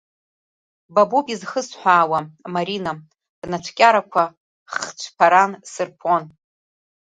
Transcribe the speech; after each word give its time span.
Ба 0.93 1.01
боуп 1.09 1.27
изхысҳәаауа, 1.33 2.19
Марина, 2.55 2.91
бнацәкьарақәа 3.41 4.23
хцәԥаран 4.71 5.51
сырԥон. 5.71 6.23